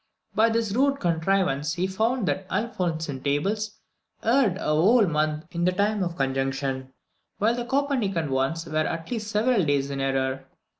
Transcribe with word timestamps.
By 0.33 0.49
this 0.49 0.71
rude 0.71 0.99
contrivance 0.99 1.73
he 1.75 1.85
found 1.85 2.27
that 2.27 2.49
the 2.49 2.55
Alphonsine 2.55 3.23
Tables 3.23 3.77
erred 4.23 4.57
a 4.57 4.69
whole 4.73 5.05
month 5.05 5.45
in 5.51 5.63
the 5.63 5.71
time 5.71 6.01
of 6.01 6.15
conjunction, 6.17 6.91
while 7.37 7.53
the 7.53 7.65
Copernican 7.65 8.31
ones 8.31 8.65
were 8.65 8.77
at 8.77 9.11
least 9.11 9.27
several 9.27 9.63
days 9.63 9.91
in 9.91 10.01
error. 10.01 10.47